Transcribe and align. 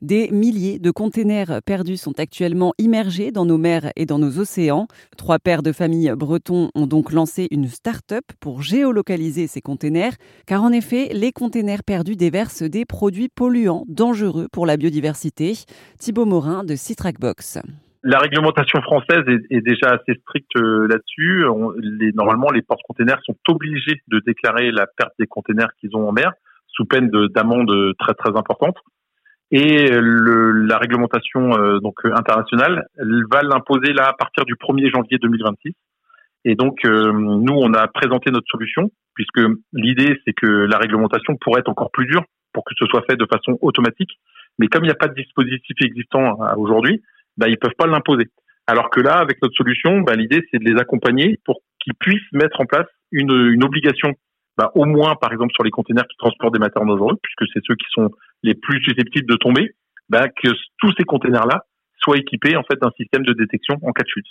Des 0.00 0.30
milliers 0.30 0.78
de 0.78 0.92
containers 0.92 1.60
perdus 1.66 1.96
sont 1.96 2.20
actuellement 2.20 2.72
immergés 2.78 3.32
dans 3.32 3.44
nos 3.44 3.58
mers 3.58 3.90
et 3.96 4.06
dans 4.06 4.20
nos 4.20 4.38
océans. 4.38 4.86
Trois 5.16 5.40
pères 5.40 5.64
de 5.64 5.72
famille 5.72 6.12
bretons 6.16 6.70
ont 6.76 6.86
donc 6.86 7.12
lancé 7.12 7.48
une 7.50 7.66
start-up 7.66 8.22
pour 8.40 8.62
géolocaliser 8.62 9.48
ces 9.48 9.60
containers, 9.60 10.12
car 10.46 10.62
en 10.62 10.70
effet, 10.70 11.08
les 11.12 11.32
containers 11.32 11.82
perdus 11.82 12.14
déversent 12.14 12.62
des 12.62 12.84
produits 12.84 13.28
polluants 13.28 13.84
dangereux 13.88 14.46
pour 14.52 14.66
la 14.66 14.76
biodiversité. 14.76 15.54
Thibaut 15.98 16.26
Morin 16.26 16.62
de 16.62 16.76
Citrackbox. 16.76 17.58
La 18.04 18.18
réglementation 18.18 18.80
française 18.82 19.24
est, 19.50 19.60
déjà 19.62 19.94
assez 19.94 20.16
stricte 20.20 20.54
euh, 20.58 20.86
là-dessus. 20.86 21.44
normalement, 22.14 22.50
les 22.54 22.62
porte-containers 22.62 23.18
sont 23.26 23.36
obligés 23.48 24.00
de 24.06 24.22
déclarer 24.24 24.70
la 24.70 24.86
perte 24.86 25.14
des 25.18 25.26
containers 25.26 25.70
qu'ils 25.80 25.96
ont 25.96 26.08
en 26.08 26.12
mer, 26.12 26.30
sous 26.68 26.84
peine 26.84 27.10
d'amendes 27.34 27.94
très 27.98 28.14
très 28.14 28.30
importantes. 28.38 28.76
Et 29.50 29.88
le, 29.88 30.52
la 30.52 30.76
réglementation 30.76 31.56
euh, 31.56 31.78
donc 31.80 31.94
internationale 32.04 32.86
elle 32.98 33.22
va 33.30 33.42
l'imposer 33.42 33.94
là 33.94 34.08
à 34.08 34.12
partir 34.12 34.44
du 34.44 34.54
1er 34.54 34.90
janvier 34.92 35.18
2026. 35.18 35.72
Et 36.44 36.54
donc 36.54 36.84
euh, 36.84 37.12
nous 37.12 37.54
on 37.54 37.72
a 37.72 37.88
présenté 37.88 38.30
notre 38.30 38.46
solution 38.50 38.90
puisque 39.14 39.40
l'idée 39.72 40.20
c'est 40.24 40.34
que 40.34 40.46
la 40.46 40.76
réglementation 40.76 41.36
pourrait 41.40 41.60
être 41.60 41.70
encore 41.70 41.90
plus 41.90 42.06
dure 42.06 42.24
pour 42.52 42.64
que 42.64 42.74
ce 42.78 42.84
soit 42.86 43.04
fait 43.08 43.16
de 43.16 43.26
façon 43.26 43.58
automatique. 43.62 44.10
Mais 44.58 44.68
comme 44.68 44.84
il 44.84 44.88
n'y 44.88 44.92
a 44.92 44.96
pas 44.96 45.08
de 45.08 45.14
dispositif 45.14 45.76
existant 45.82 46.42
euh, 46.42 46.54
aujourd'hui, 46.56 47.02
bah, 47.38 47.48
ils 47.48 47.58
peuvent 47.58 47.76
pas 47.78 47.86
l'imposer. 47.86 48.26
Alors 48.66 48.90
que 48.90 49.00
là, 49.00 49.14
avec 49.18 49.40
notre 49.40 49.54
solution, 49.54 50.00
bah, 50.02 50.14
l'idée 50.14 50.46
c'est 50.50 50.58
de 50.58 50.70
les 50.70 50.78
accompagner 50.78 51.40
pour 51.46 51.60
qu'ils 51.80 51.94
puissent 51.94 52.32
mettre 52.32 52.60
en 52.60 52.66
place 52.66 52.86
une, 53.12 53.32
une 53.32 53.64
obligation 53.64 54.12
bah, 54.58 54.72
au 54.74 54.84
moins 54.84 55.14
par 55.14 55.32
exemple 55.32 55.54
sur 55.54 55.64
les 55.64 55.70
containers 55.70 56.06
qui 56.06 56.16
transportent 56.18 56.52
des 56.52 56.58
matières 56.58 56.84
dangereuses, 56.84 57.16
puisque 57.22 57.50
c'est 57.54 57.64
ceux 57.64 57.76
qui 57.76 57.86
sont 57.90 58.10
les 58.42 58.54
plus 58.54 58.82
susceptibles 58.82 59.28
de 59.28 59.36
tomber, 59.36 59.74
bah, 60.08 60.28
que 60.28 60.48
tous 60.78 60.92
ces 60.96 61.04
containers-là 61.04 61.64
soient 61.98 62.16
équipés 62.16 62.56
en 62.56 62.62
fait 62.62 62.78
d'un 62.80 62.90
système 62.96 63.24
de 63.24 63.32
détection 63.32 63.76
en 63.82 63.92
cas 63.92 64.04
de 64.04 64.08
chute. 64.08 64.26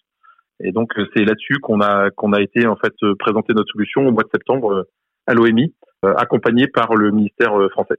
Et 0.59 0.71
donc 0.71 0.93
c'est 1.13 1.23
là-dessus 1.23 1.59
qu'on 1.61 1.81
a 1.81 2.09
qu'on 2.11 2.33
a 2.33 2.41
été 2.41 2.65
en 2.65 2.75
fait 2.77 2.93
euh, 3.03 3.13
présenter 3.19 3.53
notre 3.53 3.71
solution 3.71 4.07
au 4.07 4.11
mois 4.11 4.23
de 4.23 4.29
septembre 4.33 4.73
euh, 4.73 4.83
à 5.27 5.33
l'OMI, 5.33 5.75
euh, 6.05 6.13
accompagné 6.15 6.67
par 6.67 6.95
le 6.95 7.11
ministère 7.11 7.51
français. 7.71 7.97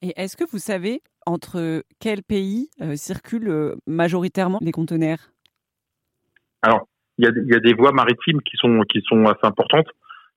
Et 0.00 0.12
est-ce 0.16 0.36
que 0.36 0.44
vous 0.50 0.58
savez 0.58 1.00
entre 1.26 1.84
quels 2.00 2.24
pays 2.24 2.70
circulent 2.96 3.76
majoritairement 3.86 4.58
les 4.60 4.72
conteneurs 4.72 5.30
Alors, 6.62 6.88
il 7.18 7.24
y 7.24 7.28
a, 7.28 7.30
y 7.30 7.54
a, 7.54 7.60
des 7.60 7.74
voies 7.74 7.92
maritimes 7.92 8.42
qui 8.42 8.56
sont 8.56 8.80
qui 8.88 9.00
sont 9.06 9.24
assez 9.26 9.44
importantes. 9.46 9.86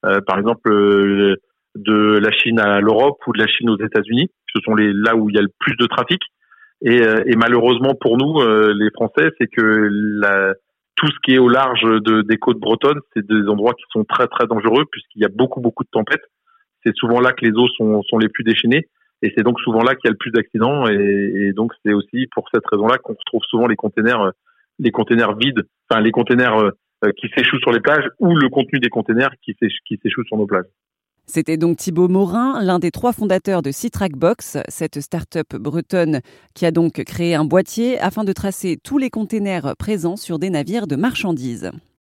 Euh, 0.06 0.22
par 0.22 0.38
exemple 0.38 0.72
euh, 0.72 1.38
de 1.76 2.18
la 2.20 2.32
Chine 2.32 2.60
à 2.60 2.80
l'Europe 2.80 3.18
ou 3.28 3.34
de 3.34 3.40
la 3.40 3.48
Chine 3.48 3.70
aux 3.70 3.78
États-Unis. 3.78 4.30
Ce 4.54 4.62
sont 4.64 4.76
les 4.76 4.94
là 4.94 5.16
où 5.16 5.30
il 5.30 5.36
y 5.36 5.40
a 5.40 5.42
le 5.42 5.52
plus 5.60 5.76
de 5.76 5.86
trafic. 5.86 6.22
Et, 6.82 7.02
euh, 7.02 7.24
et 7.26 7.36
malheureusement 7.36 7.96
pour 8.00 8.18
nous, 8.18 8.42
les 8.74 8.90
Français, 8.92 9.30
c'est 9.40 9.48
que 9.48 9.90
la, 10.22 10.54
tout 10.96 11.08
ce 11.08 11.18
qui 11.24 11.36
est 11.36 11.38
au 11.38 11.50
large 11.50 11.84
de, 11.84 12.22
des 12.22 12.38
côtes 12.38 12.60
bretonnes, 12.60 13.00
c'est 13.14 13.26
des 13.26 13.48
endroits 13.48 13.74
qui 13.74 13.84
sont 13.92 14.04
très 14.06 14.28
très 14.28 14.48
dangereux 14.48 14.86
puisqu'il 14.92 15.22
y 15.22 15.26
a 15.26 15.30
beaucoup 15.30 15.62
beaucoup 15.62 15.84
de 15.84 15.90
tempêtes. 15.90 16.24
C'est 16.86 16.96
souvent 16.96 17.20
là 17.20 17.32
que 17.34 17.46
les 17.46 17.52
eaux 17.52 17.68
sont, 17.78 18.02
sont 18.04 18.18
les 18.18 18.30
plus 18.30 18.44
déchaînées 18.44 18.88
et 19.22 19.34
c'est 19.36 19.44
donc 19.44 19.60
souvent 19.62 19.82
là 19.82 19.96
qu'il 19.96 20.08
y 20.08 20.10
a 20.10 20.12
le 20.12 20.18
plus 20.18 20.32
d'accidents 20.32 20.88
et, 20.88 20.94
et, 20.94 21.54
donc 21.54 21.74
c'est 21.84 21.94
aussi 21.94 22.28
pour 22.34 22.48
cette 22.54 22.66
raison-là 22.72 22.98
qu'on 22.98 23.14
retrouve 23.14 23.42
souvent 23.50 23.68
les 23.68 23.76
containers 23.76 24.32
les 24.80 24.92
containers 24.92 25.36
vides, 25.36 25.64
enfin 25.90 26.02
les 26.02 26.12
containers 26.12 26.58
euh, 26.58 27.12
qui 27.18 27.30
s'échouent 27.36 27.60
sur 27.60 27.72
les 27.72 27.80
plages 27.80 28.08
ou 28.20 28.36
le 28.36 28.50
contenu 28.50 28.80
des 28.80 28.90
containers 28.90 29.32
qui 29.42 29.56
s'échouent 29.60 30.26
sur 30.26 30.38
nos 30.38 30.46
plages. 30.46 30.66
C'était 31.28 31.58
donc 31.58 31.78
Thibaut 31.78 32.08
Morin, 32.08 32.62
l'un 32.62 32.78
des 32.78 32.92
trois 32.92 33.12
fondateurs 33.12 33.62
de 33.62 33.72
Citrackbox, 33.72 34.58
cette 34.70 35.02
start-up 35.02 35.56
bretonne 35.56 36.22
qui 36.54 36.66
a 36.66 36.72
donc 36.72 37.04
créé 37.04 37.34
un 37.34 37.46
boîtier 37.46 38.00
afin 38.00 38.24
de 38.24 38.32
tracer 38.32 38.78
tous 38.82 39.00
les 39.00 39.10
containers 39.10 39.76
présents 39.78 40.18
sur 40.18 40.38
des 40.38 40.52
navires 40.52 40.88
de 40.88 40.96
marchandises. 40.96 41.72